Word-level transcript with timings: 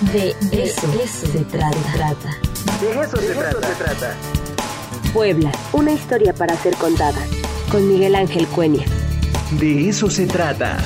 De 0.00 0.36
eso, 0.52 0.86
se 1.32 1.42
trata. 1.44 2.28
De 2.82 3.00
eso 3.00 3.16
se 3.16 3.32
trata. 3.32 4.14
Puebla, 5.14 5.50
una 5.72 5.92
historia 5.92 6.34
para 6.34 6.54
ser 6.56 6.76
contada. 6.76 7.26
Con 7.70 7.88
Miguel 7.88 8.14
Ángel 8.14 8.46
Cuenya. 8.48 8.84
De 9.58 9.88
eso 9.88 10.10
se 10.10 10.26
trata. 10.26 10.76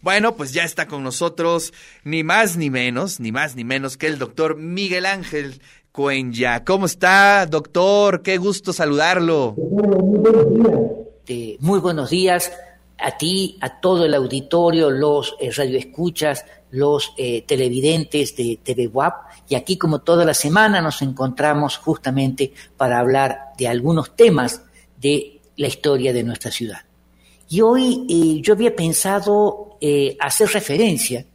Bueno, 0.00 0.34
pues 0.34 0.52
ya 0.52 0.64
está 0.64 0.88
con 0.88 1.04
nosotros 1.04 1.72
ni 2.02 2.24
más 2.24 2.56
ni 2.56 2.70
menos, 2.70 3.20
ni 3.20 3.30
más 3.30 3.54
ni 3.54 3.62
menos 3.62 3.96
que 3.96 4.08
el 4.08 4.18
doctor 4.18 4.56
Miguel 4.56 5.06
Ángel 5.06 5.62
Cuenya. 5.92 6.64
¿Cómo 6.64 6.86
está, 6.86 7.46
doctor? 7.46 8.22
Qué 8.22 8.36
gusto 8.36 8.72
saludarlo. 8.72 9.54
muy 11.60 11.78
buenos 11.78 12.10
días 12.10 12.50
a 13.02 13.16
ti, 13.18 13.58
a 13.60 13.80
todo 13.80 14.04
el 14.04 14.14
auditorio, 14.14 14.90
los 14.90 15.34
eh, 15.40 15.50
radioescuchas, 15.50 16.44
los 16.70 17.12
eh, 17.18 17.42
televidentes 17.42 18.36
de 18.36 18.60
TV 18.62 18.86
WAP. 18.86 19.14
Y 19.48 19.54
aquí, 19.56 19.76
como 19.76 20.00
toda 20.00 20.24
la 20.24 20.34
semana, 20.34 20.80
nos 20.80 21.02
encontramos 21.02 21.76
justamente 21.76 22.52
para 22.76 22.98
hablar 22.98 23.52
de 23.58 23.68
algunos 23.68 24.14
temas 24.14 24.62
de 25.00 25.40
la 25.56 25.66
historia 25.66 26.12
de 26.12 26.22
nuestra 26.22 26.50
ciudad. 26.50 26.80
Y 27.48 27.60
hoy 27.60 28.06
eh, 28.08 28.40
yo 28.40 28.54
había 28.54 28.74
pensado 28.74 29.68
hacer 30.20 30.48
referencia 30.50 31.26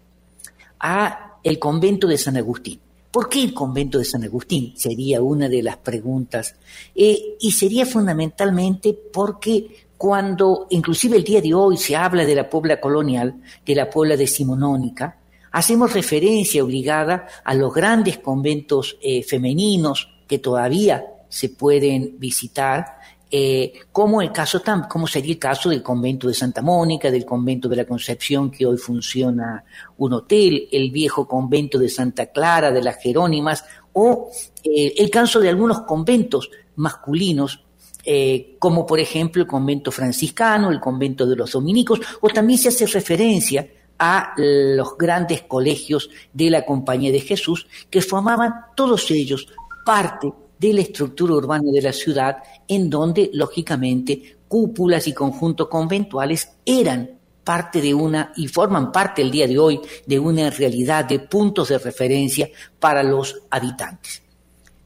a 0.80 1.40
el 1.44 1.60
convento 1.60 2.08
de 2.08 2.18
San 2.18 2.38
Agustín. 2.38 2.80
¿Por 3.12 3.28
qué 3.28 3.44
el 3.44 3.54
convento 3.54 3.98
de 3.98 4.06
San 4.06 4.24
Agustín? 4.24 4.74
Sería 4.78 5.22
una 5.22 5.50
de 5.50 5.62
las 5.62 5.76
preguntas. 5.76 6.56
y 6.96 7.52
sería 7.52 7.86
fundamentalmente 7.86 8.94
porque 8.94 9.87
cuando 9.98 10.68
inclusive 10.70 11.18
el 11.18 11.24
día 11.24 11.42
de 11.42 11.54
hoy 11.54 11.78
se 11.78 11.96
habla 11.96 12.26
de 12.26 12.36
la 12.36 12.50
Puebla 12.50 12.80
colonial, 12.80 13.42
de 13.66 13.76
la 13.76 13.90
Puebla 13.90 14.16
decimonónica, 14.16 15.18
hacemos 15.52 15.94
referencia 15.94 16.64
obligada 16.64 17.28
a 17.44 17.54
los 17.56 17.74
grandes 17.74 18.20
conventos 18.20 18.98
eh, 19.02 19.24
femeninos 19.24 20.10
que 20.28 20.40
todavía 20.40 21.04
se 21.30 21.50
pueden 21.50 22.16
visitar, 22.20 22.98
eh, 23.30 23.74
como 23.92 24.22
el 24.22 24.32
caso 24.32 24.62
como 24.88 25.08
sería 25.08 25.34
el 25.34 25.40
caso 25.40 25.70
del 25.70 25.84
convento 25.84 26.28
de 26.28 26.34
Santa 26.34 26.62
Mónica, 26.62 27.12
del 27.12 27.26
convento 27.26 27.68
de 27.68 27.78
la 27.78 27.86
Concepción, 27.86 28.52
que 28.52 28.66
hoy 28.66 28.78
funciona 28.78 29.66
un 29.98 30.14
hotel, 30.14 30.68
el 30.72 30.92
viejo 30.92 31.28
convento 31.28 31.80
de 31.80 31.90
Santa 31.90 32.28
Clara, 32.28 32.72
de 32.72 32.84
las 32.84 33.02
Jerónimas, 33.02 33.66
o 33.94 34.30
eh, 34.64 34.94
el 34.98 35.10
caso 35.10 35.40
de 35.40 35.50
algunos 35.50 35.82
conventos 35.82 36.50
masculinos 36.76 37.67
eh, 38.10 38.56
como 38.58 38.86
por 38.86 39.02
ejemplo 39.02 39.42
el 39.42 39.48
convento 39.50 39.92
franciscano, 39.92 40.72
el 40.72 40.80
convento 40.80 41.26
de 41.26 41.36
los 41.36 41.52
dominicos, 41.52 42.00
o 42.22 42.30
también 42.30 42.58
se 42.58 42.70
hace 42.70 42.86
referencia 42.86 43.68
a 44.00 44.34
los 44.38 44.98
grandes 44.98 45.42
colegios 45.42 46.10
de 46.32 46.50
la 46.50 46.66
Compañía 46.66 47.12
de 47.12 47.20
Jesús, 47.20 47.68
que 47.90 48.02
formaban 48.02 48.54
todos 48.78 49.12
ellos 49.12 49.50
parte 49.84 50.32
de 50.58 50.72
la 50.72 50.82
estructura 50.82 51.34
urbana 51.34 51.70
de 51.70 51.82
la 51.82 51.92
ciudad, 51.92 52.38
en 52.66 52.90
donde, 52.90 53.30
lógicamente, 53.34 54.38
cúpulas 54.48 55.06
y 55.10 55.14
conjuntos 55.14 55.68
conventuales 55.68 56.50
eran 56.66 57.12
parte 57.44 57.82
de 57.82 57.94
una, 57.94 58.32
y 58.38 58.48
forman 58.48 58.90
parte 58.90 59.22
el 59.22 59.32
día 59.32 59.48
de 59.48 59.60
hoy, 59.60 59.82
de 60.06 60.18
una 60.18 60.50
realidad 60.50 61.04
de 61.04 61.20
puntos 61.20 61.68
de 61.68 61.78
referencia 61.78 62.50
para 62.80 63.04
los 63.04 63.42
habitantes. 63.50 64.22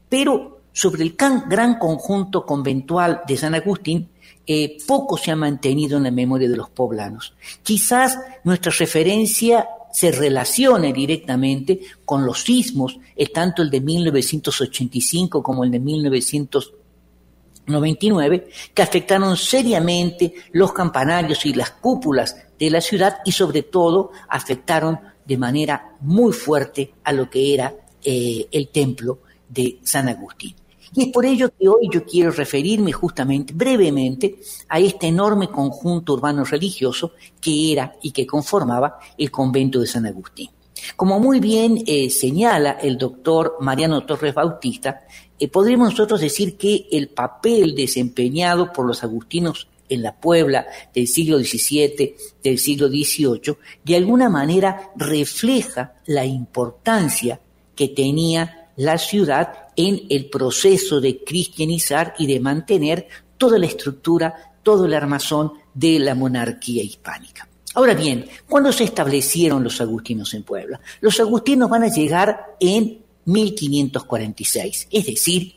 Pero 0.08 0.61
sobre 0.72 1.02
el 1.02 1.16
gran 1.16 1.78
conjunto 1.78 2.46
conventual 2.46 3.22
de 3.26 3.36
San 3.36 3.54
Agustín, 3.54 4.08
eh, 4.46 4.78
poco 4.86 5.16
se 5.16 5.30
ha 5.30 5.36
mantenido 5.36 5.96
en 5.98 6.04
la 6.04 6.10
memoria 6.10 6.48
de 6.48 6.56
los 6.56 6.70
poblanos. 6.70 7.34
Quizás 7.62 8.18
nuestra 8.44 8.72
referencia 8.76 9.68
se 9.92 10.10
relacione 10.10 10.92
directamente 10.92 11.80
con 12.04 12.26
los 12.26 12.42
sismos, 12.42 12.98
eh, 13.14 13.28
tanto 13.28 13.62
el 13.62 13.70
de 13.70 13.80
1985 13.80 15.40
como 15.42 15.64
el 15.64 15.70
de 15.70 15.78
1999, 15.78 18.48
que 18.74 18.82
afectaron 18.82 19.36
seriamente 19.36 20.34
los 20.52 20.72
campanarios 20.72 21.46
y 21.46 21.54
las 21.54 21.70
cúpulas 21.72 22.36
de 22.58 22.70
la 22.70 22.80
ciudad 22.80 23.18
y 23.24 23.30
sobre 23.32 23.62
todo 23.62 24.10
afectaron 24.28 24.98
de 25.24 25.36
manera 25.36 25.96
muy 26.00 26.32
fuerte 26.32 26.94
a 27.04 27.12
lo 27.12 27.30
que 27.30 27.54
era 27.54 27.72
eh, 28.02 28.48
el 28.50 28.66
templo 28.68 29.20
de 29.48 29.78
San 29.84 30.08
Agustín. 30.08 30.56
Y 30.94 31.04
es 31.04 31.08
por 31.08 31.24
ello 31.24 31.50
que 31.58 31.68
hoy 31.68 31.88
yo 31.90 32.04
quiero 32.04 32.30
referirme 32.30 32.92
justamente, 32.92 33.54
brevemente, 33.54 34.36
a 34.68 34.78
este 34.78 35.06
enorme 35.06 35.48
conjunto 35.48 36.12
urbano 36.14 36.44
religioso 36.44 37.12
que 37.40 37.72
era 37.72 37.94
y 38.02 38.10
que 38.12 38.26
conformaba 38.26 38.98
el 39.16 39.30
convento 39.30 39.80
de 39.80 39.86
San 39.86 40.06
Agustín. 40.06 40.50
Como 40.96 41.20
muy 41.20 41.40
bien 41.40 41.82
eh, 41.86 42.10
señala 42.10 42.72
el 42.72 42.98
doctor 42.98 43.56
Mariano 43.60 44.04
Torres 44.04 44.34
Bautista, 44.34 45.06
eh, 45.38 45.48
podríamos 45.48 45.90
nosotros 45.90 46.20
decir 46.20 46.56
que 46.56 46.86
el 46.90 47.08
papel 47.08 47.74
desempeñado 47.74 48.72
por 48.72 48.86
los 48.86 49.02
agustinos 49.02 49.68
en 49.88 50.02
la 50.02 50.14
Puebla 50.14 50.66
del 50.94 51.06
siglo 51.06 51.38
XVII, 51.38 52.16
del 52.42 52.58
siglo 52.58 52.88
XVIII, 52.88 53.56
de 53.84 53.96
alguna 53.96 54.28
manera 54.28 54.90
refleja 54.96 55.94
la 56.06 56.24
importancia 56.24 57.40
que 57.74 57.88
tenía 57.88 58.61
la 58.76 58.98
ciudad 58.98 59.68
en 59.76 60.02
el 60.10 60.28
proceso 60.30 61.00
de 61.00 61.22
cristianizar 61.24 62.14
y 62.18 62.26
de 62.26 62.40
mantener 62.40 63.08
toda 63.36 63.58
la 63.58 63.66
estructura, 63.66 64.54
todo 64.62 64.86
el 64.86 64.94
armazón 64.94 65.52
de 65.74 65.98
la 65.98 66.14
monarquía 66.14 66.82
hispánica. 66.82 67.48
Ahora 67.74 67.94
bien, 67.94 68.26
¿cuándo 68.48 68.70
se 68.70 68.84
establecieron 68.84 69.64
los 69.64 69.80
agustinos 69.80 70.34
en 70.34 70.42
Puebla? 70.42 70.80
Los 71.00 71.18
agustinos 71.20 71.70
van 71.70 71.84
a 71.84 71.88
llegar 71.88 72.56
en 72.60 73.02
1546, 73.24 74.88
es 74.90 75.06
decir, 75.06 75.54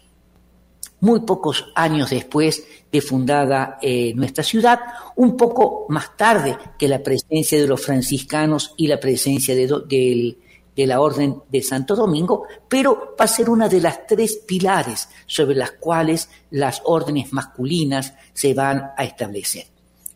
muy 1.02 1.22
pocos 1.22 1.66
años 1.75 2.09
después 2.09 2.66
de 2.92 3.02
fundada 3.02 3.78
eh, 3.81 4.14
nuestra 4.16 4.44
ciudad, 4.44 4.80
un 5.16 5.36
poco 5.36 5.86
más 5.90 6.16
tarde 6.16 6.58
que 6.80 6.88
la 6.88 7.04
presencia 7.04 7.59
de 7.59 7.68
los 7.68 7.81
franciscanos 7.81 8.74
y 8.78 8.88
la 8.88 9.00
presencia 9.00 9.54
de, 9.54 9.68
del 9.88 10.38
de 10.75 10.88
la 10.88 11.00
Orden 11.00 11.41
de 11.50 11.62
Santo 11.62 11.96
Domingo, 11.96 12.44
pero 12.68 13.16
va 13.19 13.25
a 13.25 13.30
ser 13.30 13.50
una 13.50 13.69
de 13.69 13.81
las 13.81 14.06
tres 14.06 14.38
pilares 14.46 15.09
sobre 15.25 15.56
las 15.56 15.72
cuales 15.72 16.30
las 16.52 16.81
órdenes 16.84 17.31
masculinas 17.31 18.13
se 18.34 18.53
van 18.53 18.91
a 18.97 19.03
establecer. 19.03 19.66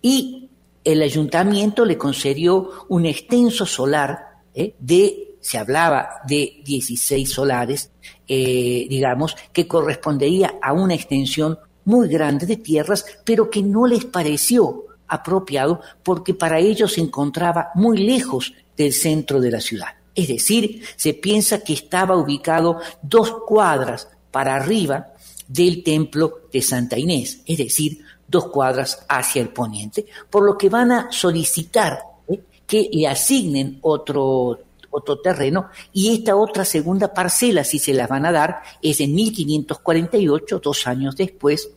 Y 0.01 0.49
el 0.83 1.01
ayuntamiento 1.01 1.85
le 1.85 1.97
concedió 1.97 2.69
un 2.89 3.05
extenso 3.05 3.65
solar 3.65 4.41
¿eh? 4.53 4.75
de, 4.79 5.35
se 5.39 5.57
hablaba 5.57 6.21
de 6.27 6.61
16 6.65 7.29
solares, 7.29 7.91
eh, 8.27 8.85
digamos, 8.89 9.35
que 9.53 9.67
correspondería 9.67 10.55
a 10.61 10.73
una 10.73 10.95
extensión 10.95 11.57
muy 11.85 12.07
grande 12.07 12.45
de 12.45 12.57
tierras, 12.57 13.05
pero 13.23 13.49
que 13.49 13.63
no 13.63 13.87
les 13.87 14.05
pareció 14.05 14.85
apropiado 15.07 15.81
porque 16.03 16.33
para 16.33 16.59
ellos 16.59 16.93
se 16.93 17.01
encontraba 17.01 17.69
muy 17.75 17.97
lejos 17.97 18.53
del 18.77 18.93
centro 18.93 19.41
de 19.41 19.51
la 19.51 19.59
ciudad. 19.59 19.98
Es 20.19 20.27
decir, 20.27 20.83
se 20.97 21.13
piensa 21.13 21.63
que 21.63 21.71
estaba 21.71 22.17
ubicado 22.17 22.81
dos 23.01 23.31
cuadras 23.47 24.09
para 24.31 24.53
arriba 24.53 25.13
del 25.47 25.81
templo 25.81 26.41
de 26.51 26.61
Santa 26.61 26.99
Inés, 26.99 27.41
es 27.45 27.57
decir, 27.57 27.99
dos 28.27 28.49
cuadras 28.49 29.05
hacia 29.07 29.41
el 29.41 29.47
poniente, 29.47 30.07
por 30.29 30.43
lo 30.43 30.57
que 30.57 30.67
van 30.67 30.91
a 30.91 31.09
solicitar 31.09 31.99
¿eh? 32.27 32.41
que 32.67 32.89
le 32.91 33.07
asignen 33.07 33.79
otro, 33.81 34.59
otro 34.89 35.21
terreno 35.21 35.69
y 35.93 36.13
esta 36.13 36.35
otra 36.35 36.65
segunda 36.65 37.13
parcela, 37.13 37.63
si 37.63 37.79
se 37.79 37.93
las 37.93 38.09
van 38.09 38.25
a 38.25 38.33
dar, 38.33 38.61
es 38.81 38.99
en 38.99 39.15
1548, 39.15 40.59
dos 40.59 40.85
años 40.85 41.15
después, 41.15 41.71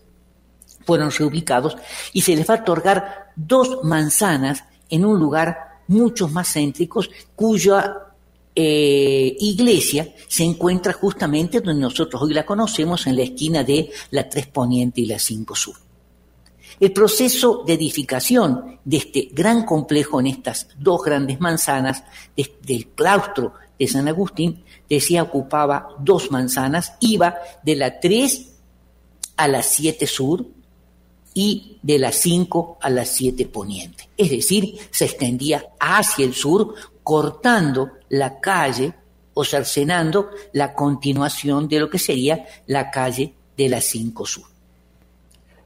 fueron 0.85 1.13
reubicados 1.13 1.77
y 2.13 2.23
se 2.23 2.35
les 2.35 2.51
va 2.51 2.55
a 2.55 2.61
otorgar 2.63 3.31
dos 3.37 3.85
manzanas 3.85 4.65
en 4.91 5.05
un 5.05 5.21
lugar 5.21 5.79
mucho 5.87 6.27
más 6.27 6.53
céntricos 6.53 7.09
cuya 7.37 8.12
eh, 8.55 9.37
iglesia 9.41 10.15
se 10.29 10.45
encuentra 10.45 10.93
justamente 10.93 11.61
donde 11.61 11.81
nosotros 11.81 12.23
hoy 12.23 12.35
la 12.35 12.45
conocemos, 12.45 13.07
en 13.07 13.17
la 13.17 13.23
esquina 13.23 13.65
de 13.65 13.91
la 14.11 14.29
Tres 14.29 14.47
Poniente 14.47 15.01
y 15.01 15.07
la 15.07 15.19
Cinco 15.19 15.55
Sur. 15.55 15.77
El 16.79 16.93
proceso 16.93 17.63
de 17.67 17.75
edificación 17.75 18.81
de 18.85 18.97
este 18.97 19.29
gran 19.33 19.65
complejo 19.65 20.21
en 20.21 20.27
estas 20.27 20.69
dos 20.79 21.03
grandes 21.03 21.41
manzanas 21.41 22.03
del 22.37 22.89
claustro 22.89 23.55
de 23.79 23.87
San 23.87 24.09
Agustín, 24.09 24.65
decía, 24.89 25.23
ocupaba 25.23 25.89
dos 26.01 26.31
manzanas, 26.31 26.95
iba 27.01 27.37
de 27.63 27.77
la 27.77 28.01
3 28.01 28.49
a 29.37 29.49
la 29.49 29.63
7 29.63 30.07
sur 30.07 30.47
y 31.35 31.79
de 31.83 31.99
la 31.99 32.13
5 32.13 32.79
a 32.81 32.91
la 32.91 33.05
7 33.05 33.47
poniente. 33.47 34.09
Es 34.17 34.31
decir, 34.31 34.77
se 34.91 35.07
extendía 35.07 35.65
hacia 35.81 36.25
el 36.25 36.35
sur 36.35 36.75
cortando 37.03 37.93
la 38.09 38.41
calle 38.41 38.95
o 39.35 39.45
cercenando 39.45 40.31
la 40.53 40.75
continuación 40.75 41.69
de 41.69 41.81
lo 41.81 41.89
que 41.89 41.99
sería 41.99 42.47
la 42.67 42.91
calle 42.91 43.35
de 43.57 43.69
la 43.69 43.81
5 43.81 44.27
Sur. 44.27 44.45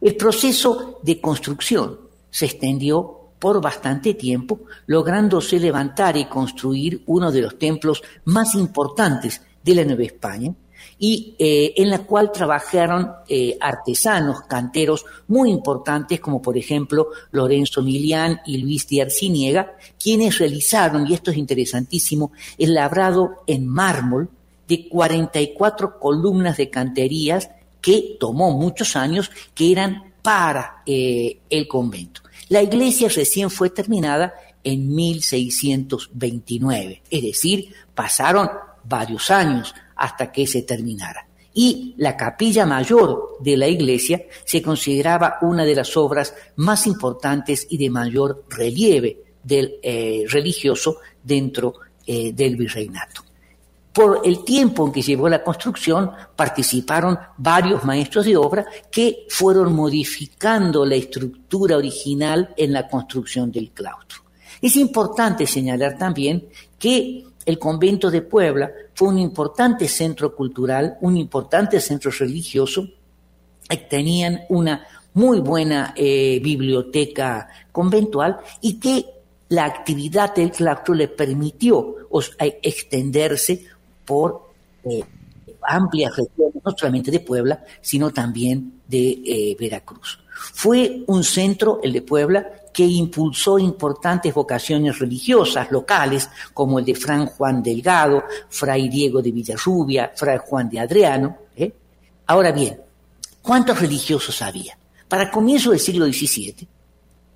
El 0.00 0.16
proceso 0.16 1.00
de 1.02 1.20
construcción 1.20 1.98
se 2.30 2.46
extendió 2.46 3.16
por 3.38 3.60
bastante 3.60 4.14
tiempo, 4.14 4.60
lográndose 4.86 5.58
levantar 5.58 6.16
y 6.16 6.26
construir 6.26 7.02
uno 7.06 7.30
de 7.30 7.42
los 7.42 7.58
templos 7.58 8.02
más 8.24 8.54
importantes 8.54 9.42
de 9.62 9.74
la 9.74 9.84
Nueva 9.84 10.04
España, 10.04 10.54
y 10.98 11.34
eh, 11.38 11.74
en 11.76 11.90
la 11.90 11.98
cual 11.98 12.32
trabajaron 12.32 13.12
eh, 13.28 13.56
artesanos, 13.60 14.42
canteros 14.42 15.04
muy 15.28 15.50
importantes, 15.50 16.20
como 16.20 16.40
por 16.40 16.56
ejemplo 16.56 17.08
Lorenzo 17.32 17.82
Milián 17.82 18.40
y 18.46 18.58
Luis 18.58 18.86
Arciniega, 19.00 19.76
quienes 19.98 20.38
realizaron, 20.38 21.06
y 21.06 21.14
esto 21.14 21.30
es 21.30 21.36
interesantísimo, 21.36 22.32
el 22.56 22.74
labrado 22.74 23.42
en 23.46 23.66
mármol 23.66 24.30
de 24.66 24.88
44 24.88 25.98
columnas 25.98 26.56
de 26.56 26.70
canterías 26.70 27.50
que 27.80 28.16
tomó 28.18 28.52
muchos 28.52 28.96
años, 28.96 29.30
que 29.54 29.70
eran 29.70 30.14
para 30.22 30.82
eh, 30.86 31.38
el 31.50 31.68
convento. 31.68 32.22
La 32.48 32.62
iglesia 32.62 33.08
recién 33.08 33.50
fue 33.50 33.70
terminada 33.70 34.34
en 34.64 34.94
1629, 34.94 37.02
es 37.08 37.22
decir, 37.22 37.72
pasaron 37.94 38.50
varios 38.82 39.30
años 39.30 39.72
hasta 39.96 40.30
que 40.30 40.46
se 40.46 40.62
terminara. 40.62 41.26
Y 41.54 41.94
la 41.96 42.16
capilla 42.16 42.66
mayor 42.66 43.38
de 43.40 43.56
la 43.56 43.66
iglesia 43.66 44.22
se 44.44 44.60
consideraba 44.60 45.38
una 45.40 45.64
de 45.64 45.74
las 45.74 45.96
obras 45.96 46.34
más 46.56 46.86
importantes 46.86 47.66
y 47.70 47.78
de 47.78 47.88
mayor 47.88 48.44
relieve 48.50 49.22
del 49.42 49.76
eh, 49.82 50.24
religioso 50.28 50.98
dentro 51.22 51.74
eh, 52.06 52.32
del 52.32 52.56
virreinato. 52.56 53.22
Por 53.96 54.20
el 54.24 54.44
tiempo 54.44 54.86
en 54.86 54.92
que 54.92 55.00
llevó 55.00 55.26
la 55.26 55.42
construcción, 55.42 56.10
participaron 56.36 57.18
varios 57.38 57.82
maestros 57.84 58.26
de 58.26 58.36
obra 58.36 58.66
que 58.90 59.24
fueron 59.30 59.74
modificando 59.74 60.84
la 60.84 60.96
estructura 60.96 61.78
original 61.78 62.52
en 62.58 62.74
la 62.74 62.86
construcción 62.86 63.50
del 63.50 63.70
claustro. 63.70 64.20
Es 64.60 64.76
importante 64.76 65.46
señalar 65.46 65.96
también 65.96 66.46
que 66.78 67.24
el 67.46 67.58
convento 67.58 68.10
de 68.10 68.22
Puebla 68.22 68.70
fue 68.92 69.08
un 69.08 69.18
importante 69.18 69.86
centro 69.86 70.34
cultural, 70.34 70.98
un 71.00 71.16
importante 71.16 71.80
centro 71.80 72.10
religioso. 72.10 72.88
Tenían 73.88 74.42
una 74.48 74.86
muy 75.14 75.40
buena 75.40 75.94
eh, 75.96 76.40
biblioteca 76.42 77.48
conventual 77.72 78.36
y 78.60 78.78
que 78.78 79.06
la 79.48 79.64
actividad 79.64 80.34
del 80.34 80.50
claustro 80.50 80.94
le 80.94 81.08
permitió 81.08 81.94
extenderse 82.40 83.64
por 84.04 84.50
eh, 84.84 85.04
amplias 85.62 86.16
regiones, 86.16 86.62
no 86.64 86.74
solamente 86.76 87.10
de 87.10 87.20
Puebla, 87.20 87.64
sino 87.80 88.12
también 88.12 88.80
de 88.86 89.22
eh, 89.24 89.56
Veracruz. 89.58 90.18
Fue 90.38 91.02
un 91.06 91.24
centro, 91.24 91.80
el 91.82 91.92
de 91.92 92.02
Puebla, 92.02 92.46
que 92.72 92.84
impulsó 92.84 93.58
importantes 93.58 94.34
vocaciones 94.34 94.98
religiosas 94.98 95.70
locales, 95.70 96.28
como 96.52 96.78
el 96.78 96.84
de 96.84 96.94
Fran 96.94 97.26
Juan 97.26 97.62
Delgado, 97.62 98.24
Fray 98.50 98.88
Diego 98.90 99.22
de 99.22 99.32
Villarrubia, 99.32 100.12
Fray 100.14 100.38
Juan 100.46 100.68
de 100.68 100.80
Adriano. 100.80 101.38
¿eh? 101.56 101.72
Ahora 102.26 102.52
bien, 102.52 102.78
¿cuántos 103.40 103.80
religiosos 103.80 104.42
había? 104.42 104.76
Para 105.08 105.30
comienzo 105.30 105.70
del 105.70 105.80
siglo 105.80 106.04
XVII, 106.04 106.68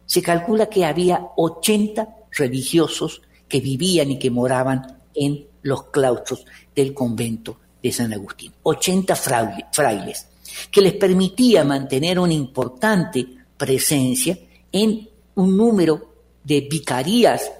se 0.04 0.22
calcula 0.22 0.66
que 0.66 0.84
había 0.84 1.28
80 1.36 2.06
religiosos 2.32 3.22
que 3.48 3.60
vivían 3.60 4.10
y 4.10 4.18
que 4.18 4.30
moraban 4.30 4.98
en 5.14 5.46
los 5.62 5.84
claustros 5.84 6.44
del 6.74 6.92
convento 6.92 7.58
de 7.82 7.92
San 7.92 8.12
Agustín. 8.12 8.52
80 8.62 9.16
frailes, 9.16 10.26
que 10.70 10.80
les 10.80 10.94
permitía 10.94 11.64
mantener 11.64 12.18
una 12.18 12.32
importante 12.32 13.26
presencia 13.56 14.38
en 14.72 15.08
un 15.34 15.56
número 15.56 16.10
de 16.44 16.60
vicarías 16.62 17.50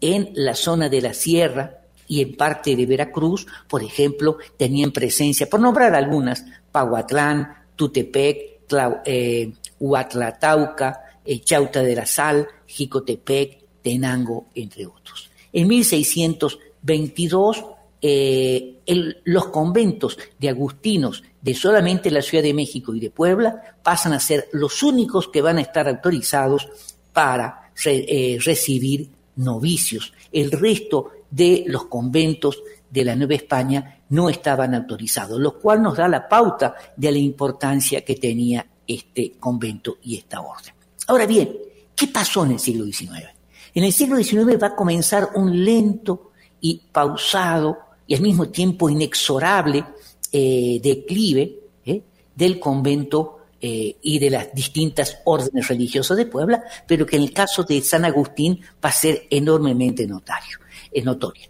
en 0.00 0.30
la 0.34 0.54
zona 0.54 0.88
de 0.88 1.00
la 1.00 1.14
sierra 1.14 1.78
y 2.06 2.22
en 2.22 2.36
parte 2.36 2.74
de 2.74 2.86
Veracruz, 2.86 3.46
por 3.68 3.82
ejemplo, 3.82 4.38
tenían 4.56 4.92
presencia, 4.92 5.48
por 5.48 5.60
nombrar 5.60 5.94
algunas, 5.94 6.44
Pahuatlán, 6.72 7.66
Tutepec, 7.76 8.60
eh, 9.04 9.52
Huatlatauca, 9.78 11.02
eh, 11.24 11.40
Chauta 11.40 11.82
de 11.82 11.94
la 11.94 12.06
Sal, 12.06 12.48
Jicotepec, 12.66 13.58
Tenango, 13.82 14.46
entre 14.54 14.86
otros. 14.86 15.30
En 15.52 15.68
1622, 15.68 17.64
eh, 18.00 18.78
los 19.24 19.46
conventos 19.48 20.18
de 20.38 20.48
agustinos 20.48 21.22
de 21.40 21.54
solamente 21.54 22.10
la 22.10 22.22
Ciudad 22.22 22.44
de 22.44 22.54
México 22.54 22.94
y 22.94 23.00
de 23.00 23.10
Puebla 23.10 23.76
pasan 23.82 24.12
a 24.12 24.20
ser 24.20 24.48
los 24.52 24.82
únicos 24.82 25.28
que 25.28 25.42
van 25.42 25.58
a 25.58 25.62
estar 25.62 25.88
autorizados 25.88 26.68
para 27.12 27.72
eh, 27.84 28.38
recibir 28.44 29.10
novicios. 29.36 30.12
El 30.32 30.52
resto 30.52 31.10
de 31.30 31.64
los 31.66 31.86
conventos 31.86 32.62
de 32.90 33.04
la 33.04 33.16
Nueva 33.16 33.34
España 33.34 34.02
no 34.10 34.28
estaban 34.28 34.74
autorizados, 34.74 35.38
lo 35.38 35.58
cual 35.58 35.82
nos 35.82 35.96
da 35.96 36.08
la 36.08 36.28
pauta 36.28 36.74
de 36.96 37.12
la 37.12 37.18
importancia 37.18 38.04
que 38.04 38.14
tenía 38.14 38.66
este 38.86 39.32
convento 39.38 39.98
y 40.02 40.16
esta 40.16 40.40
orden. 40.40 40.74
Ahora 41.06 41.26
bien, 41.26 41.56
¿qué 41.94 42.06
pasó 42.08 42.44
en 42.44 42.52
el 42.52 42.58
siglo 42.58 42.84
XIX? 42.84 43.26
En 43.74 43.84
el 43.84 43.92
siglo 43.92 44.16
XIX 44.16 44.60
va 44.62 44.68
a 44.68 44.76
comenzar 44.76 45.30
un 45.34 45.64
lento 45.64 46.32
y 46.60 46.82
pausado 46.90 47.87
y 48.08 48.14
al 48.14 48.22
mismo 48.22 48.48
tiempo 48.48 48.90
inexorable 48.90 49.84
eh, 50.32 50.80
declive 50.82 51.60
eh, 51.84 52.02
del 52.34 52.58
convento 52.58 53.36
eh, 53.60 53.96
y 54.02 54.18
de 54.18 54.30
las 54.30 54.52
distintas 54.52 55.18
órdenes 55.24 55.68
religiosas 55.68 56.16
de 56.16 56.26
Puebla, 56.26 56.64
pero 56.86 57.04
que 57.04 57.16
en 57.16 57.22
el 57.22 57.32
caso 57.32 57.62
de 57.62 57.80
San 57.82 58.04
Agustín 58.04 58.60
va 58.84 58.88
a 58.88 58.92
ser 58.92 59.26
enormemente 59.30 60.06
notario, 60.06 60.58
notoria. 61.04 61.48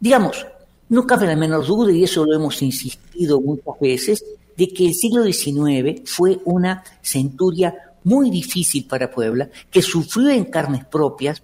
Digamos, 0.00 0.44
no 0.88 1.06
cabe 1.06 1.26
la 1.26 1.36
menor 1.36 1.64
duda, 1.64 1.92
y 1.92 2.04
eso 2.04 2.26
lo 2.26 2.34
hemos 2.34 2.60
insistido 2.60 3.40
muchas 3.40 3.78
veces, 3.80 4.24
de 4.56 4.68
que 4.68 4.86
el 4.86 4.94
siglo 4.94 5.24
XIX 5.24 6.02
fue 6.04 6.40
una 6.44 6.82
centuria 7.02 7.74
muy 8.02 8.30
difícil 8.30 8.86
para 8.86 9.10
Puebla, 9.10 9.48
que 9.70 9.80
sufrió 9.80 10.30
en 10.30 10.44
carnes 10.46 10.84
propias 10.84 11.42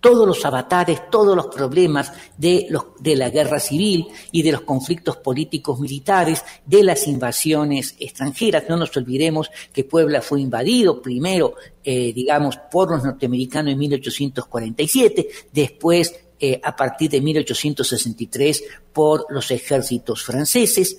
todos 0.00 0.26
los 0.26 0.44
avatares, 0.44 1.10
todos 1.10 1.36
los 1.36 1.46
problemas 1.46 2.12
de, 2.36 2.66
los, 2.70 2.86
de 3.00 3.16
la 3.16 3.30
guerra 3.30 3.60
civil 3.60 4.06
y 4.32 4.42
de 4.42 4.52
los 4.52 4.62
conflictos 4.62 5.18
políticos 5.18 5.78
militares, 5.78 6.42
de 6.64 6.82
las 6.82 7.06
invasiones 7.06 7.94
extranjeras. 7.98 8.64
No 8.68 8.76
nos 8.76 8.96
olvidemos 8.96 9.50
que 9.72 9.84
Puebla 9.84 10.22
fue 10.22 10.40
invadido 10.40 11.00
primero, 11.02 11.54
eh, 11.84 12.12
digamos, 12.12 12.56
por 12.70 12.90
los 12.90 13.04
norteamericanos 13.04 13.72
en 13.72 13.78
1847, 13.78 15.28
después, 15.52 16.14
eh, 16.38 16.60
a 16.62 16.74
partir 16.74 17.10
de 17.10 17.20
1863, 17.20 18.64
por 18.92 19.26
los 19.28 19.50
ejércitos 19.50 20.22
franceses, 20.22 20.98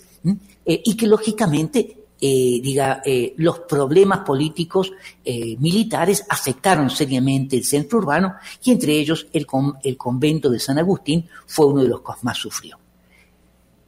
eh, 0.63 0.81
y 0.85 0.95
que 0.95 1.07
lógicamente 1.07 2.00
eh, 2.23 2.59
diga, 2.61 3.01
eh, 3.03 3.33
los 3.37 3.61
problemas 3.61 4.19
políticos 4.19 4.91
eh, 5.25 5.57
militares 5.57 6.23
afectaron 6.29 6.91
seriamente 6.91 7.57
el 7.57 7.65
centro 7.65 7.97
urbano 7.97 8.35
y 8.63 8.69
entre 8.69 8.93
ellos 8.93 9.25
el, 9.33 9.47
el 9.83 9.97
convento 9.97 10.47
de 10.51 10.59
San 10.59 10.77
Agustín 10.77 11.27
fue 11.47 11.65
uno 11.65 11.81
de 11.81 11.87
los 11.87 12.01
que 12.01 12.11
más 12.21 12.37
sufrió. 12.37 12.77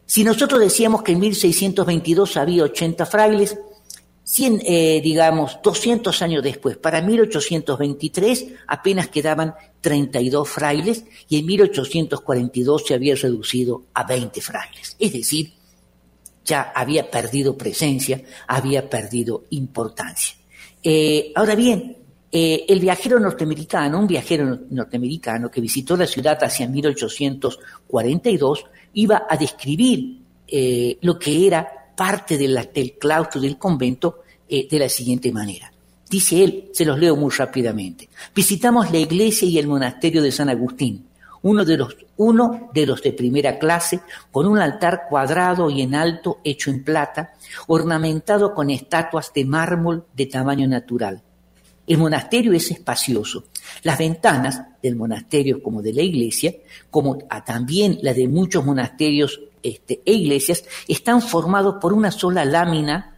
Si 0.08 0.24
nosotros 0.24 0.60
decíamos 0.60 1.04
que 1.04 1.12
en 1.12 1.20
1622 1.20 2.38
había 2.38 2.64
80 2.64 3.06
frailes, 3.06 3.56
100, 4.24 4.60
digamos, 5.04 5.60
200 5.62 6.22
años 6.24 6.42
después, 6.42 6.78
para 6.78 7.02
1823 7.02 8.46
apenas 8.68 9.10
quedaban 9.10 9.54
32 9.82 10.50
frailes 10.50 11.04
y 11.30 11.40
en 11.40 11.46
1842 11.46 12.84
se 12.88 12.94
había 12.96 13.16
reducido 13.16 13.84
a 13.94 14.04
20 14.06 14.42
frailes. 14.42 14.96
Es 14.98 15.14
decir, 15.14 15.54
ya 16.46 16.72
había 16.76 17.10
perdido 17.10 17.58
presencia, 17.58 18.22
había 18.48 18.90
perdido 18.90 19.46
importancia. 19.52 20.36
Eh, 20.82 21.32
ahora 21.36 21.56
bien, 21.56 21.98
eh, 22.32 22.66
el 22.68 22.80
viajero 22.80 23.20
norteamericano, 23.20 24.00
un 24.00 24.08
viajero 24.08 24.60
norteamericano 24.70 25.50
que 25.50 25.62
visitó 25.62 25.96
la 25.96 26.08
ciudad 26.08 26.38
hacia 26.44 26.68
1842, 26.68 28.66
iba 28.94 29.26
a 29.30 29.38
describir 29.38 30.20
eh, 30.48 30.98
lo 31.02 31.18
que 31.18 31.48
era 31.48 31.94
parte 31.96 32.38
del 32.38 32.70
claustro 33.00 33.40
del 33.40 33.58
convento 33.58 34.20
de 34.50 34.78
la 34.78 34.90
siguiente 34.90 35.32
manera. 35.32 35.72
Dice 36.08 36.44
él, 36.44 36.70
se 36.74 36.86
los 36.86 37.00
leo 37.00 37.16
muy 37.16 37.32
rápidamente. 37.32 38.08
Visitamos 38.36 38.92
la 38.92 39.00
iglesia 39.00 39.48
y 39.48 39.58
el 39.58 39.66
monasterio 39.68 40.22
de 40.22 40.32
San 40.32 40.48
Agustín 40.48 41.08
uno 41.44 41.64
de 41.64 41.78
los, 41.78 41.96
uno 42.18 42.70
de 42.74 42.86
los 42.86 43.02
de 43.04 43.14
primera 43.14 43.60
clase, 43.60 44.00
con 44.32 44.48
un 44.48 44.60
altar 44.60 45.04
cuadrado 45.10 45.70
y 45.70 45.82
en 45.82 45.94
alto 45.94 46.40
hecho 46.44 46.72
en 46.72 46.84
plata, 46.84 47.34
ornamentado 47.68 48.54
con 48.54 48.70
estatuas 48.70 49.32
de 49.34 49.46
mármol 49.46 50.06
de 50.14 50.26
tamaño 50.26 50.68
natural. 50.68 51.22
El 51.86 51.98
monasterio 51.98 52.54
es 52.54 52.72
espacioso. 52.72 53.46
Las 53.84 53.98
ventanas 53.98 54.62
del 54.82 54.96
monasterio 54.96 55.62
como 55.62 55.82
de 55.82 55.94
la 55.94 56.02
iglesia, 56.02 56.54
como 56.90 57.18
también 57.46 58.00
las 58.02 58.16
de 58.16 58.28
muchos 58.28 58.66
monasterios 58.66 59.42
este, 59.62 60.02
e 60.06 60.14
iglesias, 60.14 60.64
están 60.88 61.22
formados 61.22 61.76
por 61.82 61.92
una 61.92 62.12
sola 62.12 62.46
lámina 62.46 63.18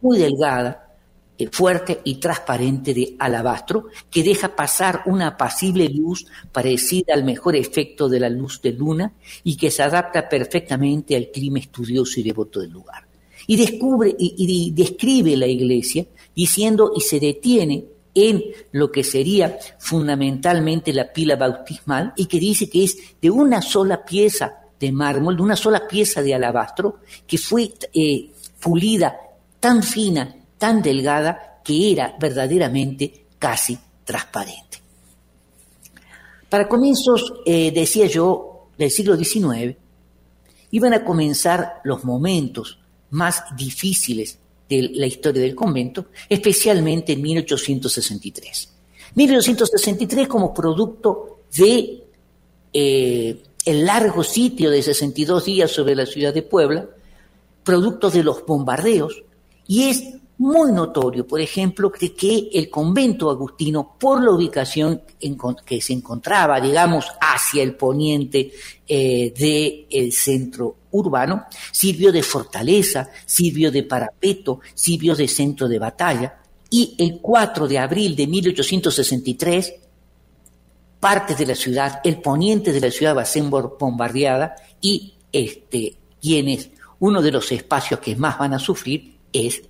muy 0.00 0.18
delgada, 0.18 0.83
fuerte 1.50 2.00
y 2.04 2.16
transparente 2.16 2.94
de 2.94 3.16
alabastro 3.18 3.86
que 4.10 4.22
deja 4.22 4.54
pasar 4.54 5.02
una 5.06 5.28
apacible 5.28 5.88
luz 5.88 6.26
parecida 6.52 7.14
al 7.14 7.24
mejor 7.24 7.56
efecto 7.56 8.08
de 8.08 8.20
la 8.20 8.28
luz 8.28 8.60
de 8.62 8.72
luna 8.72 9.12
y 9.42 9.56
que 9.56 9.70
se 9.70 9.82
adapta 9.82 10.28
perfectamente 10.28 11.16
al 11.16 11.30
clima 11.30 11.58
estudioso 11.58 12.20
y 12.20 12.22
devoto 12.22 12.60
del 12.60 12.70
lugar. 12.70 13.06
Y 13.46 13.56
descubre 13.56 14.14
y, 14.16 14.34
y 14.38 14.70
describe 14.70 15.36
la 15.36 15.46
iglesia 15.46 16.06
diciendo 16.34 16.92
y 16.96 17.00
se 17.00 17.20
detiene 17.20 17.84
en 18.14 18.42
lo 18.72 18.92
que 18.92 19.02
sería 19.02 19.58
fundamentalmente 19.78 20.92
la 20.92 21.12
pila 21.12 21.36
bautismal 21.36 22.12
y 22.16 22.26
que 22.26 22.38
dice 22.38 22.70
que 22.70 22.84
es 22.84 22.96
de 23.20 23.30
una 23.30 23.60
sola 23.60 24.04
pieza 24.04 24.60
de 24.78 24.92
mármol, 24.92 25.36
de 25.36 25.42
una 25.42 25.56
sola 25.56 25.86
pieza 25.86 26.22
de 26.22 26.34
alabastro 26.34 27.00
que 27.26 27.38
fue 27.38 27.72
eh, 27.92 28.30
pulida 28.60 29.16
tan 29.58 29.82
fina, 29.82 30.34
tan 30.64 30.80
delgada, 30.80 31.60
que 31.62 31.92
era 31.92 32.16
verdaderamente 32.18 33.26
casi 33.38 33.78
transparente. 34.02 34.78
Para 36.48 36.66
comienzos, 36.66 37.34
eh, 37.44 37.70
decía 37.70 38.06
yo, 38.06 38.68
del 38.78 38.90
siglo 38.90 39.14
XIX, 39.14 39.76
iban 40.70 40.94
a 40.94 41.04
comenzar 41.04 41.82
los 41.84 42.02
momentos 42.02 42.78
más 43.10 43.44
difíciles 43.54 44.38
de 44.66 44.88
la 44.94 45.04
historia 45.04 45.42
del 45.42 45.54
convento, 45.54 46.06
especialmente 46.30 47.12
en 47.12 47.20
1863. 47.20 48.72
1863 49.16 50.26
como 50.26 50.54
producto 50.54 51.40
de 51.54 52.04
eh, 52.72 53.42
el 53.66 53.84
largo 53.84 54.24
sitio 54.24 54.70
de 54.70 54.82
62 54.82 55.44
días 55.44 55.70
sobre 55.70 55.94
la 55.94 56.06
ciudad 56.06 56.32
de 56.32 56.40
Puebla, 56.40 56.88
producto 57.62 58.08
de 58.08 58.24
los 58.24 58.46
bombardeos, 58.46 59.24
y 59.66 59.90
es 59.90 60.23
muy 60.44 60.72
notorio, 60.72 61.26
por 61.26 61.40
ejemplo, 61.40 61.90
de 61.98 62.12
que 62.12 62.50
el 62.52 62.68
convento 62.68 63.30
agustino, 63.30 63.96
por 63.98 64.22
la 64.22 64.30
ubicación 64.30 65.00
en 65.18 65.38
que 65.64 65.80
se 65.80 65.94
encontraba, 65.94 66.60
digamos, 66.60 67.06
hacia 67.18 67.62
el 67.62 67.74
poniente 67.76 68.52
eh, 68.86 69.86
del 69.88 70.12
centro 70.12 70.76
urbano, 70.90 71.46
sirvió 71.72 72.12
de 72.12 72.22
fortaleza, 72.22 73.08
sirvió 73.24 73.72
de 73.72 73.84
parapeto, 73.84 74.60
sirvió 74.74 75.16
de 75.16 75.28
centro 75.28 75.66
de 75.66 75.78
batalla, 75.78 76.42
y 76.68 76.94
el 76.98 77.20
4 77.22 77.66
de 77.66 77.78
abril 77.78 78.14
de 78.14 78.26
1863, 78.26 79.74
parte 81.00 81.34
de 81.34 81.46
la 81.46 81.54
ciudad, 81.54 82.00
el 82.04 82.20
poniente 82.20 82.70
de 82.70 82.80
la 82.82 82.90
ciudad 82.90 83.16
va 83.16 83.22
a 83.22 83.24
ser 83.24 83.44
bombardeada, 83.44 84.56
y 84.82 85.14
este, 85.32 85.96
quienes, 86.20 86.68
uno 86.98 87.22
de 87.22 87.32
los 87.32 87.50
espacios 87.50 88.00
que 88.00 88.14
más 88.14 88.38
van 88.38 88.52
a 88.52 88.58
sufrir 88.58 89.16
es 89.32 89.62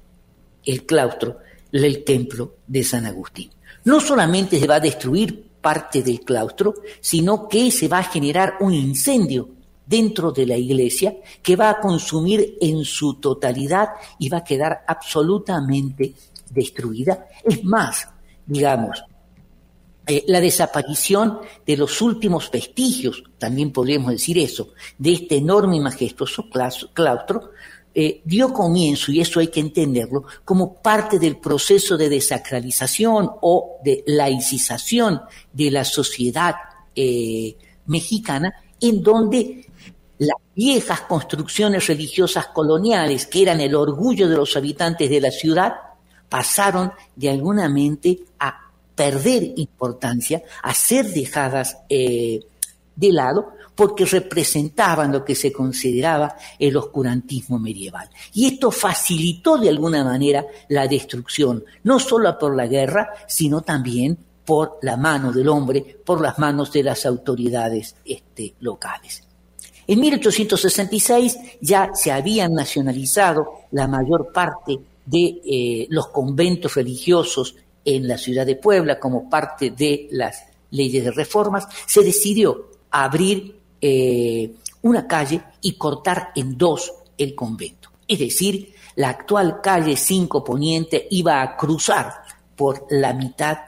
el 0.67 0.85
claustro, 0.87 1.39
el 1.73 2.05
templo 2.05 2.57
de 2.67 2.85
San 2.85 3.07
Agustín. 3.07 3.51
No 3.85 4.01
solamente 4.01 4.59
se 4.59 4.67
va 4.67 4.77
a 4.77 4.81
destruir 4.81 5.45
parte 5.61 6.03
del 6.03 6.21
claustro, 6.21 6.75
sino 7.01 7.49
que 7.49 7.71
se 7.71 7.89
va 7.89 7.99
a 7.99 8.05
generar 8.05 8.57
un 8.61 8.75
incendio 8.75 9.49
dentro 9.87 10.31
de 10.33 10.47
la 10.47 10.57
iglesia 10.57 11.17
que 11.43 11.57
va 11.57 11.71
a 11.71 11.81
consumir 11.81 12.57
en 12.61 12.85
su 12.85 13.15
totalidad 13.15 13.89
y 14.19 14.29
va 14.29 14.39
a 14.39 14.45
quedar 14.45 14.85
absolutamente 14.87 16.15
destruida. 16.51 17.27
Es 17.43 17.65
más, 17.65 18.09
digamos, 18.47 19.05
eh, 20.07 20.25
la 20.29 20.41
desaparición 20.41 21.41
de 21.67 21.77
los 21.79 22.03
últimos 22.03 22.51
vestigios, 22.51 23.25
también 23.39 23.73
podríamos 23.73 24.13
decir 24.13 24.39
eso, 24.39 24.75
de 24.99 25.15
este 25.15 25.37
enorme 25.37 25.77
y 25.77 25.81
majestuoso 25.81 26.45
claustro, 26.93 27.53
eh, 27.95 28.23
dio 28.25 28.53
comienzo, 28.53 29.13
y 29.13 29.21
eso 29.21 29.39
hay 29.39 29.49
que 29.49 29.61
entenderlo, 29.61 30.25
como 30.45 30.75
parte 30.75 31.19
del 31.19 31.37
proceso 31.37 31.97
de 31.97 32.09
desacralización 32.09 33.31
o 33.41 33.79
de 33.85 34.03
laicización 34.07 35.21
de 35.53 35.71
la 35.71 35.85
sociedad 35.85 36.57
eh, 36.97 37.57
mexicana, 37.87 38.53
en 38.81 39.03
donde 39.03 39.67
las 40.19 40.37
viejas 40.55 41.03
construcciones 41.03 41.87
religiosas 41.87 42.49
coloniales, 42.49 43.27
que 43.27 43.43
eran 43.43 43.61
el 43.61 43.75
orgullo 43.75 44.29
de 44.29 44.37
los 44.37 44.57
habitantes 44.57 45.09
de 45.09 45.21
la 45.21 45.31
ciudad, 45.31 45.75
pasaron 46.29 46.93
de 47.15 47.31
alguna 47.31 47.69
mente 47.69 48.19
a 48.41 48.71
perder 48.95 49.53
importancia, 49.57 50.43
a 50.63 50.75
ser 50.75 51.07
dejadas 51.07 51.79
eh, 51.89 52.41
de 52.97 53.13
lado, 53.13 53.53
porque 53.75 54.05
representaban 54.05 55.13
lo 55.13 55.25
que 55.25 55.35
se 55.35 55.53
consideraba 55.53 56.37
el 56.59 56.77
oscurantismo 56.77 57.59
medieval. 57.59 58.09
Y 58.33 58.47
esto 58.47 58.71
facilitó 58.71 59.59
de 59.59 59.69
alguna 59.69 60.05
manera 60.05 60.45
la 60.69 60.87
destrucción, 60.87 61.65
no 61.83 61.99
solo 61.99 62.39
por 62.39 62.57
la 62.57 62.67
guerra, 62.67 63.11
sino 63.27 63.63
también 63.63 64.17
por 64.45 64.79
la 64.83 64.97
mano 64.97 65.33
del 65.33 65.49
hombre, 65.49 65.99
por 66.05 66.21
las 66.21 66.39
manos 66.39 66.73
de 66.73 66.83
las 66.83 67.07
autoridades 67.07 67.97
este, 68.05 68.55
locales. 68.61 69.23
En 69.87 70.01
1866 70.01 71.37
ya 71.61 71.91
se 71.95 72.11
habían 72.11 72.55
nacionalizado 72.55 73.65
la 73.73 73.87
mayor 73.87 74.33
parte 74.33 74.79
de 75.05 75.41
eh, 75.45 75.87
los 75.91 76.09
conventos 76.09 76.75
religiosos 76.75 77.57
en 77.85 78.09
la 78.09 78.17
ciudad 78.17 78.47
de 78.47 78.57
Puebla 78.57 78.99
como 78.99 79.29
parte 79.29 79.71
de 79.71 80.09
las 80.11 80.45
leyes 80.71 81.05
de 81.05 81.11
reformas, 81.11 81.69
se 81.87 82.03
decidió 82.03 82.71
abrir 82.91 83.64
eh, 83.87 84.55
una 84.81 85.07
calle 85.07 85.43
y 85.61 85.73
cortar 85.73 86.33
en 86.35 86.57
dos 86.57 86.91
el 87.19 87.35
convento. 87.35 87.91
Es 88.09 88.19
decir, 88.19 88.73
la 88.97 89.11
actual 89.11 89.61
calle 89.61 89.95
5 89.95 90.43
Poniente 90.43 91.07
iba 91.11 91.43
a 91.43 91.55
cruzar 91.55 92.15
por 92.57 92.87
la 92.89 93.13
mitad 93.13 93.59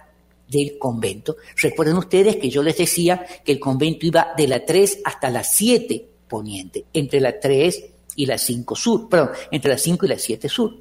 del 0.49 0.79
convento. 0.79 1.37
Recuerden 1.61 1.99
ustedes 1.99 2.37
que 2.37 2.49
yo 2.49 2.63
les 2.63 2.79
decía 2.79 3.27
que 3.45 3.53
el 3.53 3.61
convento 3.61 4.07
iba 4.07 4.29
de 4.35 4.49
la 4.49 4.65
3 4.65 5.03
hasta 5.05 5.29
la 5.29 5.45
7 5.45 6.09
Poniente, 6.27 6.87
entre 6.95 7.21
la 7.21 7.39
3 7.39 7.85
y 8.17 8.25
la 8.25 8.39
5 8.39 8.75
Sur, 8.75 9.11
perdón, 9.11 9.33
entre 9.51 9.73
la 9.73 9.79
5 9.79 10.07
y 10.07 10.09
la 10.09 10.19
7 10.19 10.49
Sur. 10.49 10.77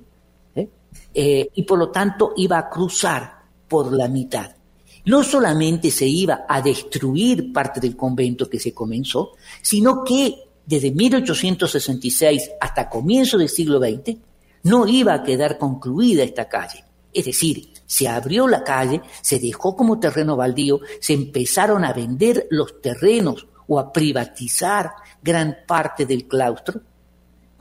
¿eh? 0.55 0.69
Eh, 1.13 1.49
y 1.55 1.63
por 1.63 1.77
lo 1.77 1.89
tanto 1.89 2.31
iba 2.37 2.57
a 2.57 2.69
cruzar 2.69 3.41
por 3.67 3.91
la 3.91 4.07
mitad 4.07 4.55
no 5.05 5.23
solamente 5.23 5.91
se 5.91 6.07
iba 6.07 6.45
a 6.47 6.61
destruir 6.61 7.53
parte 7.53 7.79
del 7.79 7.95
convento 7.95 8.49
que 8.49 8.59
se 8.59 8.73
comenzó, 8.73 9.31
sino 9.61 10.03
que 10.03 10.35
desde 10.65 10.91
1866 10.91 12.51
hasta 12.59 12.89
comienzo 12.89 13.37
del 13.37 13.49
siglo 13.49 13.79
XX 13.79 14.17
no 14.63 14.87
iba 14.87 15.13
a 15.13 15.23
quedar 15.23 15.57
concluida 15.57 16.23
esta 16.23 16.49
calle. 16.49 16.83
Es 17.13 17.25
decir, 17.25 17.71
se 17.85 18.07
abrió 18.07 18.47
la 18.47 18.63
calle, 18.63 19.01
se 19.21 19.39
dejó 19.39 19.75
como 19.75 19.99
terreno 19.99 20.35
baldío, 20.35 20.81
se 20.99 21.13
empezaron 21.13 21.85
a 21.85 21.93
vender 21.93 22.47
los 22.49 22.81
terrenos 22.81 23.47
o 23.67 23.79
a 23.79 23.93
privatizar 23.93 24.91
gran 25.21 25.57
parte 25.67 26.05
del 26.05 26.27
claustro 26.27 26.81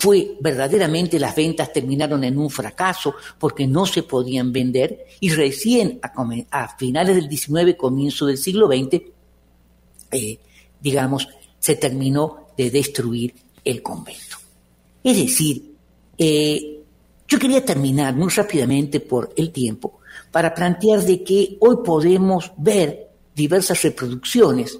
fue 0.04 0.36
verdaderamente 0.38 1.18
las 1.18 1.34
ventas 1.34 1.72
terminaron 1.72 2.24
en 2.24 2.36
un 2.36 2.50
fracaso 2.50 3.14
porque 3.38 3.66
no 3.66 3.86
se 3.86 4.02
podían 4.02 4.52
vender 4.52 5.06
y 5.18 5.30
recién 5.30 5.98
a, 6.02 6.76
finales 6.76 7.16
del 7.16 7.26
19, 7.26 7.74
comienzo 7.74 8.26
del 8.26 8.36
siglo 8.36 8.66
XX, 8.66 9.00
eh, 10.10 10.38
digamos, 10.78 11.26
se 11.58 11.76
terminó 11.76 12.48
de 12.54 12.70
destruir 12.70 13.34
el 13.64 13.82
convento. 13.82 14.36
Es 15.02 15.16
decir, 15.16 15.74
eh, 16.18 16.82
yo 17.26 17.38
quería 17.38 17.64
terminar 17.64 18.14
muy 18.14 18.28
rápidamente 18.28 19.00
por 19.00 19.32
el 19.38 19.52
tiempo 19.52 20.00
para 20.30 20.54
plantear 20.54 21.02
de 21.02 21.24
que 21.24 21.56
hoy 21.60 21.76
podemos 21.82 22.52
ver 22.58 23.08
diversas 23.34 23.82
reproducciones 23.82 24.78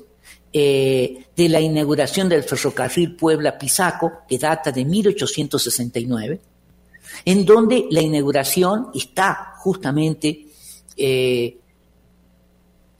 eh, 0.56 1.26
de 1.34 1.48
la 1.48 1.60
inauguración 1.60 2.28
del 2.28 2.44
ferrocarril 2.44 3.16
Puebla-Pisaco, 3.16 4.20
que 4.28 4.38
data 4.38 4.70
de 4.70 4.84
1869, 4.84 6.40
en 7.24 7.44
donde 7.44 7.88
la 7.90 8.00
inauguración 8.00 8.90
está 8.94 9.54
justamente, 9.58 10.46
eh, 10.96 11.58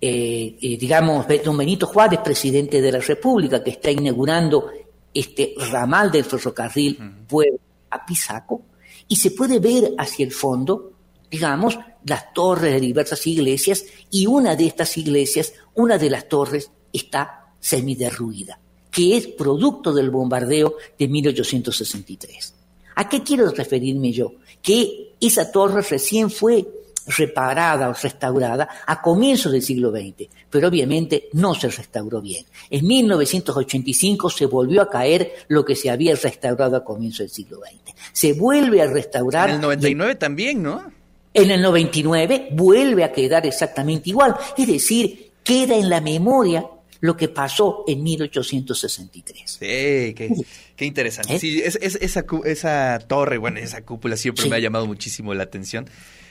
eh, 0.01 0.77
digamos, 0.81 1.27
don 1.45 1.57
Benito 1.57 1.87
Juárez, 1.87 2.19
presidente 2.25 2.83
de 2.83 2.91
la 2.91 2.99
República, 2.99 3.63
que 3.63 3.71
está 3.71 3.89
inaugurando 3.89 4.73
este 5.15 5.55
ramal 5.71 6.11
del 6.11 6.25
ferrocarril 6.25 6.99
Puebla-Pisaco, 7.29 8.63
y 9.07 9.15
se 9.15 9.31
puede 9.31 9.61
ver 9.61 9.95
hacia 9.97 10.27
el 10.27 10.33
fondo, 10.33 10.91
digamos, 11.31 11.79
las 12.05 12.33
torres 12.33 12.73
de 12.73 12.81
diversas 12.81 13.25
iglesias, 13.29 13.85
y 14.11 14.27
una 14.27 14.57
de 14.57 14.67
estas 14.67 14.99
iglesias, 14.99 15.53
una 15.75 15.99
de 15.99 16.11
las 16.11 16.29
torres, 16.29 16.69
está 16.93 17.44
semiderruida, 17.65 18.59
que 18.91 19.17
es 19.17 19.27
producto 19.27 19.95
del 19.95 20.11
bombardeo 20.11 20.77
de 20.99 21.09
1863. 21.09 22.55
¿A 22.97 23.09
qué 23.09 23.23
quiero 23.23 23.51
referirme 23.51 24.13
yo? 24.13 24.35
Que 24.61 25.15
esa 25.19 25.51
torre 25.51 25.81
recién 25.81 26.31
fue 26.31 26.67
reparada 27.07 27.89
o 27.89 27.95
restaurada 27.95 28.69
a 28.87 29.01
comienzos 29.01 29.53
del 29.53 29.63
siglo 29.63 29.91
XX, 29.91 30.29
pero 30.51 30.69
obviamente 30.69 31.31
no 31.33 31.55
se 31.55 31.71
restauró 31.71 32.21
bien. 32.21 32.45
En 32.69 32.87
1985 32.87 34.29
se 34.29 34.45
volvió 34.45 34.83
a 34.83 34.91
caer 34.91 35.33
lo 35.49 35.65
que 35.65 35.75
se 35.75 35.89
había 35.89 36.15
restaurado 36.17 36.77
a 36.77 36.85
comienzos 36.85 37.21
del 37.21 37.31
siglo 37.31 37.61
XX. 37.61 37.97
Se 38.13 38.35
vuelve 38.35 38.83
a 38.83 38.87
restaurar. 38.87 39.49
En 39.49 39.57
el 39.57 39.63
99 39.63 40.17
también, 40.17 40.63
¿no? 40.63 40.93
En 41.33 41.51
el 41.51 41.63
99 41.63 42.49
vuelve 42.53 43.05
a 43.05 43.13
quedar 43.13 43.47
exactamente 43.47 44.11
igual. 44.11 44.37
Es 44.57 44.67
decir, 44.67 45.33
queda 45.43 45.77
en 45.77 45.89
la 45.89 46.03
memoria 46.03 46.65
lo 47.05 47.19
que 47.19 47.29
pasó 47.29 47.85
en 47.87 48.03
1863. 48.03 49.51
Sí, 49.51 49.59
qué, 49.59 50.31
qué 50.75 50.87
interesante. 50.87 51.35
¿Eh? 51.35 51.39
Sí, 51.39 51.61
es, 51.63 51.77
esa, 51.83 52.25
esa 52.47 52.99
torre, 53.07 53.37
bueno, 53.37 53.59
esa 53.59 53.85
cúpula 53.85 54.17
siempre 54.17 54.49
me 54.49 54.57
ha 54.57 54.59
llamado 54.59 54.87
muchísimo 54.87 55.35
la 55.35 55.43
atención. 55.43 55.87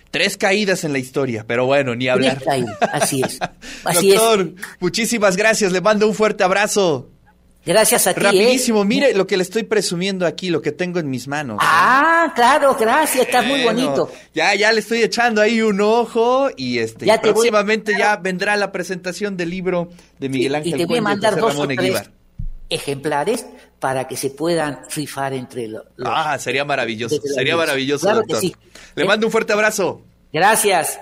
Tres 0.09 0.35
caídas 0.35 0.83
en 0.83 0.91
la 0.91 0.97
historia, 0.97 1.45
pero 1.45 1.67
bueno, 1.67 1.93
ni 1.93 2.07
hablar. 2.07 2.37
Tres 2.37 2.47
caídas, 2.47 2.77
así 2.91 3.21
es. 3.21 3.37
Así 3.83 4.13
Doctor, 4.13 4.55
muchísimas 4.79 5.37
gracias, 5.37 5.71
le 5.71 5.79
mando 5.79 6.07
un 6.07 6.15
fuerte 6.15 6.43
abrazo. 6.43 7.12
Gracias 7.65 8.07
a 8.07 8.13
ti. 8.13 8.19
¿eh? 8.19 8.23
Rapidísimo, 8.23 8.83
mire 8.83 9.13
lo 9.13 9.25
que 9.25 9.37
le 9.37 9.43
estoy 9.43 9.63
presumiendo 9.63 10.25
aquí, 10.25 10.49
lo 10.49 10.61
que 10.61 10.71
tengo 10.71 10.99
en 10.99 11.09
mis 11.09 11.27
manos. 11.27 11.55
¿eh? 11.55 11.65
Ah, 11.65 12.31
claro, 12.35 12.75
gracias, 12.77 13.25
está 13.25 13.41
muy 13.41 13.63
bonito. 13.63 14.11
Ya, 14.33 14.53
ya 14.55 14.71
le 14.71 14.81
estoy 14.81 15.01
echando 15.01 15.41
ahí 15.41 15.61
un 15.61 15.79
ojo 15.79 16.49
y 16.55 16.79
este 16.79 17.07
próximamente 17.19 17.93
ya 17.97 18.17
vendrá 18.17 18.57
la 18.57 18.71
presentación 18.71 19.37
del 19.37 19.49
libro 19.49 19.89
de 20.19 20.29
Miguel 20.29 20.55
Ángel. 20.55 20.73
Y 20.73 20.77
te 20.77 20.85
voy 20.85 20.97
a 20.97 21.01
mandar 21.01 21.37
dos 21.37 21.55
o 21.57 21.67
tres 21.67 22.03
ejemplares 22.69 23.45
para 23.79 24.07
que 24.07 24.17
se 24.17 24.29
puedan 24.29 24.81
rifar 24.93 25.33
entre 25.33 25.67
los. 25.67 25.83
Ah, 26.03 26.37
sería 26.39 26.65
maravilloso, 26.65 27.21
sería 27.21 27.55
maravilloso, 27.55 28.13
doctor. 28.13 28.41
Le 28.95 29.05
mando 29.05 29.27
un 29.27 29.31
fuerte 29.31 29.53
abrazo. 29.53 30.01
Gracias. 30.31 30.99